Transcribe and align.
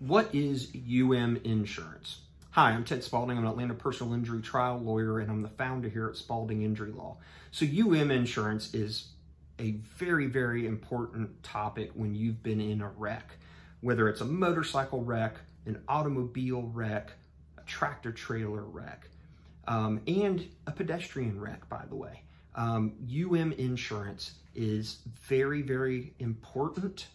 What 0.00 0.34
is 0.34 0.72
UM 0.74 1.38
insurance? 1.44 2.22
Hi, 2.50 2.72
I'm 2.72 2.84
Ted 2.84 3.04
Spalding. 3.04 3.38
I'm 3.38 3.44
an 3.44 3.50
Atlanta 3.50 3.74
personal 3.74 4.12
injury 4.12 4.42
trial 4.42 4.78
lawyer, 4.78 5.20
and 5.20 5.30
I'm 5.30 5.40
the 5.40 5.48
founder 5.48 5.88
here 5.88 6.08
at 6.08 6.16
Spalding 6.16 6.62
Injury 6.62 6.90
Law. 6.90 7.16
So 7.52 7.64
UM 7.64 8.10
insurance 8.10 8.74
is 8.74 9.08
a 9.60 9.72
very, 9.96 10.26
very 10.26 10.66
important 10.66 11.40
topic 11.44 11.92
when 11.94 12.12
you've 12.12 12.42
been 12.42 12.60
in 12.60 12.80
a 12.80 12.88
wreck, 12.88 13.36
whether 13.82 14.08
it's 14.08 14.20
a 14.20 14.24
motorcycle 14.24 15.04
wreck, 15.04 15.36
an 15.64 15.80
automobile 15.86 16.62
wreck, 16.74 17.12
a 17.56 17.62
tractor 17.62 18.10
trailer 18.10 18.64
wreck, 18.64 19.08
um, 19.68 20.00
and 20.08 20.48
a 20.66 20.72
pedestrian 20.72 21.40
wreck, 21.40 21.68
by 21.68 21.84
the 21.88 21.94
way. 21.94 22.22
Um, 22.56 22.94
UM 23.08 23.52
insurance 23.52 24.32
is 24.56 24.98
very, 25.28 25.62
very 25.62 26.14
important 26.18 27.06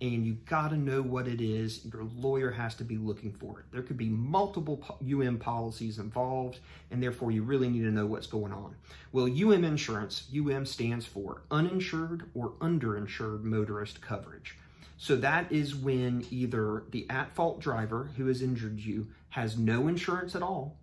and 0.00 0.26
you 0.26 0.34
got 0.44 0.68
to 0.68 0.76
know 0.76 1.00
what 1.00 1.26
it 1.26 1.40
is. 1.40 1.84
Your 1.86 2.04
lawyer 2.16 2.50
has 2.50 2.74
to 2.76 2.84
be 2.84 2.98
looking 2.98 3.32
for 3.32 3.60
it. 3.60 3.66
There 3.72 3.82
could 3.82 3.96
be 3.96 4.10
multiple 4.10 4.82
UM 5.02 5.38
policies 5.38 5.98
involved, 5.98 6.58
and 6.90 7.02
therefore 7.02 7.30
you 7.30 7.42
really 7.42 7.68
need 7.68 7.82
to 7.82 7.90
know 7.90 8.06
what's 8.06 8.26
going 8.26 8.52
on. 8.52 8.74
Well, 9.12 9.26
UM 9.26 9.64
insurance, 9.64 10.24
UM 10.36 10.66
stands 10.66 11.06
for 11.06 11.42
uninsured 11.50 12.30
or 12.34 12.50
underinsured 12.60 13.42
motorist 13.42 14.00
coverage. 14.02 14.56
So 14.98 15.16
that 15.16 15.50
is 15.50 15.74
when 15.74 16.26
either 16.30 16.84
the 16.90 17.06
at-fault 17.10 17.60
driver 17.60 18.10
who 18.16 18.26
has 18.26 18.42
injured 18.42 18.80
you 18.80 19.08
has 19.30 19.58
no 19.58 19.88
insurance 19.88 20.34
at 20.34 20.42
all, 20.42 20.78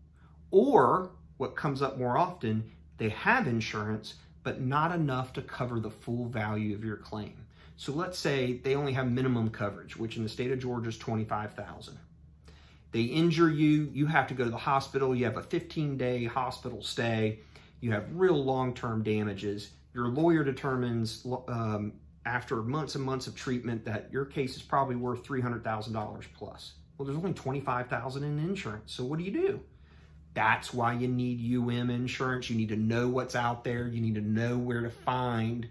or 0.52 1.12
what 1.38 1.56
comes 1.56 1.82
up 1.82 1.98
more 1.98 2.18
often, 2.18 2.72
they 2.98 3.10
have 3.10 3.48
insurance, 3.48 4.16
but 4.44 4.62
not 4.62 4.94
enough 4.94 5.34
to 5.34 5.42
cover 5.42 5.80
the 5.80 5.90
full 5.90 6.26
value 6.26 6.76
of 6.76 6.84
your 6.84 6.98
claim. 6.98 7.34
So 7.76 7.92
let's 7.92 8.18
say 8.18 8.60
they 8.64 8.76
only 8.76 8.94
have 8.94 9.12
minimum 9.12 9.50
coverage, 9.50 9.98
which 9.98 10.18
in 10.18 10.24
the 10.24 10.30
state 10.30 10.52
of 10.52 10.60
Georgia 10.60 10.90
is 10.90 10.98
25,000. 10.98 11.98
They 12.92 13.02
injure 13.02 13.50
you, 13.50 13.90
you 13.92 14.06
have 14.06 14.28
to 14.28 14.36
go 14.36 14.44
to 14.44 14.52
the 14.52 14.58
hospital, 14.58 15.16
you 15.16 15.26
have 15.26 15.38
a 15.38 15.42
15-day 15.42 16.26
hospital 16.26 16.84
stay, 16.84 17.40
you 17.80 17.92
have 17.92 18.06
real 18.14 18.42
long-term 18.42 19.04
damages. 19.04 19.72
Your 19.96 20.08
lawyer 20.08 20.44
determines 20.44 21.26
um, 21.48 21.94
after 22.26 22.58
months 22.58 22.96
and 22.96 23.04
months 23.04 23.26
of 23.28 23.36
treatment 23.36 23.84
that 23.86 24.10
your 24.12 24.26
case 24.26 24.56
is 24.56 24.62
probably 24.62 24.96
worth 24.96 25.24
$300,000 25.24 26.26
plus. 26.36 26.74
Well, 26.98 27.06
there's 27.08 27.18
only 27.18 27.34
25,000 27.34 28.24
in 28.24 28.40
insurance. 28.40 28.94
So 28.94 29.04
what 29.04 29.18
do 29.18 29.26
you 29.26 29.32
do? 29.32 29.60
That's 30.36 30.74
why 30.74 30.94
you 30.94 31.08
need 31.08 31.58
UM 31.58 31.90
insurance. 31.90 32.50
You 32.50 32.56
need 32.56 32.70
to 32.70 32.76
know 32.76 33.08
what's 33.08 33.36
out 33.36 33.64
there. 33.64 33.88
You 33.88 34.02
need 34.02 34.16
to 34.16 34.22
know 34.22 34.58
where 34.58 34.82
to 34.82 34.90
find 34.90 35.68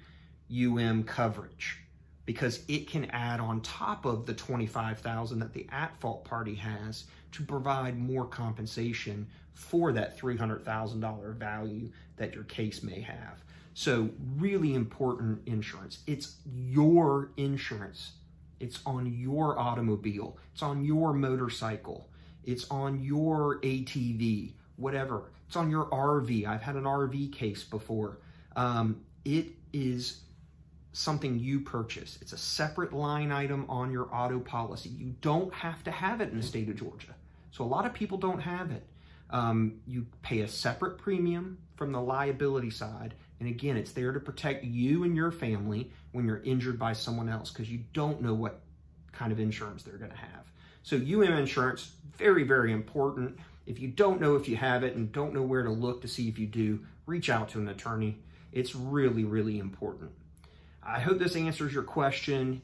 UM 0.51 1.05
coverage 1.05 1.79
because 2.25 2.63
it 2.69 2.89
can 2.89 3.07
add 3.07 3.41
on 3.41 3.61
top 3.63 4.05
of 4.05 4.27
the 4.27 4.35
25,000 4.35 5.39
that 5.41 5.53
the 5.53 5.67
at-fault 5.71 6.25
party 6.25 6.55
has 6.55 7.05
to 7.33 7.43
provide 7.43 7.99
more 7.99 8.27
compensation 8.27 9.27
for 9.55 9.93
that 9.93 10.19
$300,000 10.19 11.35
value 11.35 11.91
that 12.17 12.35
your 12.35 12.45
case 12.45 12.83
may 12.83 13.01
have. 13.01 13.43
So 13.75 14.11
really 14.37 14.75
important 14.75 15.41
insurance. 15.47 16.01
It's 16.07 16.37
your 16.55 17.33
insurance. 17.37 18.13
It's 18.61 18.81
on 18.87 19.07
your 19.07 19.59
automobile. 19.59 20.37
It's 20.53 20.63
on 20.63 20.85
your 20.85 21.13
motorcycle. 21.13 22.09
It's 22.45 22.71
on 22.71 23.03
your 23.03 23.61
ATV, 23.61 24.53
whatever. 24.77 25.33
It's 25.47 25.57
on 25.57 25.71
your 25.71 25.87
RV. 25.87 26.47
I've 26.47 26.63
had 26.63 26.77
an 26.77 26.85
RV 26.85 27.33
case 27.33 27.65
before. 27.65 28.19
Um, 28.57 29.03
it 29.25 29.47
is 29.73 30.21
something 30.93 31.39
you 31.39 31.61
purchase. 31.61 32.19
It's 32.21 32.33
a 32.33 32.39
separate 32.39 32.93
line 32.93 33.33
item 33.33 33.65
on 33.69 33.91
your 33.91 34.09
auto 34.15 34.39
policy. 34.41 34.91
You 34.91 35.15
don't 35.21 35.53
have 35.55 35.83
to 35.85 35.91
have 35.91 36.21
it 36.21 36.31
in 36.31 36.37
the 36.37 36.43
state 36.43 36.69
of 36.69 36.77
Georgia. 36.77 37.15
So 37.51 37.65
a 37.65 37.67
lot 37.67 37.87
of 37.87 37.95
people 37.95 38.19
don't 38.19 38.41
have 38.41 38.71
it. 38.71 38.85
Um, 39.31 39.81
you 39.87 40.07
pay 40.23 40.41
a 40.41 40.49
separate 40.49 40.99
premium 40.99 41.59
from 41.77 41.93
the 41.93 42.01
liability 42.01 42.71
side. 42.71 43.15
And 43.41 43.49
again, 43.49 43.77
it's 43.77 43.93
there 43.93 44.13
to 44.13 44.21
protect 44.21 44.65
you 44.65 45.05
and 45.05 45.17
your 45.17 45.33
family 45.33 45.91
when 46.13 46.27
you're 46.27 46.43
injured 46.43 46.79
by 46.79 46.93
someone 46.93 47.29
else 47.29 47.51
because 47.51 47.71
you 47.71 47.81
don't 47.95 48.21
know 48.21 48.35
what 48.35 48.61
kind 49.13 49.33
of 49.33 49.41
insurance 49.41 49.83
they're 49.83 49.97
going 49.97 50.11
to 50.11 50.17
have. 50.17 50.53
So 50.83 50.97
UM 50.97 51.33
insurance, 51.33 51.93
very, 52.17 52.45
very 52.45 52.73
important. 52.73 53.39
If 53.67 53.81
you 53.81 53.89
don't 53.89 54.21
know 54.21 54.37
if 54.37 54.49
you 54.49 54.57
have 54.57 54.83
it 54.85 54.97
and 54.97 55.11
don't 55.13 55.33
know 55.33 55.43
where 55.43 55.63
to 55.63 55.71
look 55.71 56.03
to 56.03 56.09
see 56.09 56.29
if 56.29 56.39
you 56.39 56.47
do, 56.47 56.81
reach 57.07 57.31
out 57.31 57.49
to 57.51 57.59
an 57.59 57.69
attorney. 57.69 58.19
It's 58.53 58.75
really, 58.75 59.25
really 59.25 59.59
important. 59.59 60.11
I 60.85 60.99
hope 61.01 61.19
this 61.19 61.37
answers 61.37 61.73
your 61.73 61.85
question. 61.85 62.61